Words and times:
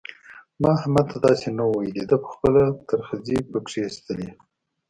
ما 0.61 0.69
احمد 0.77 1.05
ته 1.11 1.17
داسې 1.27 1.47
نه 1.57 1.63
وو 1.65 1.75
ويلي؛ 1.77 2.03
ده 2.09 2.15
په 2.23 2.29
خپله 2.33 2.63
ترخځي 2.89 3.37
په 3.51 3.57
کښېيستلې. 3.65 4.29